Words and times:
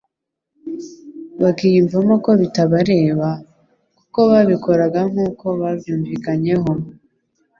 bakiyumvamo 1.41 2.15
ko 2.25 2.31
bitabareba, 2.41 3.29
kuko 3.97 4.19
babikoraga 4.31 4.99
nk'uko 5.11 5.45
babyumvikanyeho. 5.61 6.71